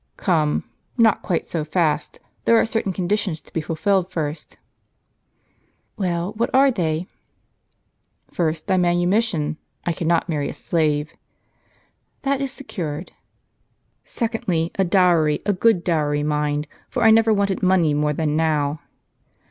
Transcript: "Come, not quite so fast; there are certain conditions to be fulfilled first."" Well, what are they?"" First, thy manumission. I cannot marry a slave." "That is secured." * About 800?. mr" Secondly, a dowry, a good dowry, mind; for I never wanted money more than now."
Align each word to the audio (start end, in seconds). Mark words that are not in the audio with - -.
"Come, 0.17 0.63
not 0.97 1.21
quite 1.21 1.47
so 1.47 1.63
fast; 1.63 2.19
there 2.45 2.57
are 2.59 2.65
certain 2.65 2.91
conditions 2.91 3.39
to 3.41 3.53
be 3.53 3.61
fulfilled 3.61 4.09
first."" 4.09 4.57
Well, 5.95 6.33
what 6.37 6.49
are 6.55 6.71
they?"" 6.71 7.05
First, 8.33 8.65
thy 8.65 8.77
manumission. 8.77 9.57
I 9.85 9.93
cannot 9.93 10.27
marry 10.27 10.49
a 10.49 10.55
slave." 10.55 11.13
"That 12.23 12.41
is 12.41 12.51
secured." 12.51 13.11
* 13.11 13.11
About 13.11 13.11
800?. 13.11 13.13
mr" 13.13 13.13
Secondly, 14.09 14.71
a 14.73 14.83
dowry, 14.83 15.41
a 15.45 15.53
good 15.53 15.83
dowry, 15.83 16.23
mind; 16.23 16.67
for 16.89 17.03
I 17.03 17.11
never 17.11 17.31
wanted 17.31 17.61
money 17.61 17.93
more 17.93 18.11
than 18.13 18.35
now." 18.35 18.79